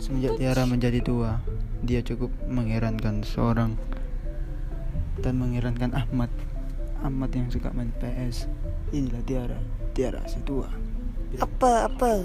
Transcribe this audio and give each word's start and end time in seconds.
Semenjak 0.00 0.40
Tiara 0.40 0.64
menjadi 0.64 1.04
tua, 1.04 1.44
dia 1.84 2.00
cukup 2.00 2.32
mengherankan 2.48 3.20
seorang 3.20 3.76
dan 5.20 5.36
mengherankan 5.36 5.92
Ahmad. 5.92 6.32
Ahmad 7.04 7.28
yang 7.36 7.52
suka 7.52 7.68
main 7.76 7.92
PS. 8.00 8.48
Inilah 8.96 9.20
Tiara, 9.28 9.60
Tiara 9.92 10.24
si 10.24 10.40
tua. 10.40 10.72
Apa 11.36 11.92
apa? 11.92 12.24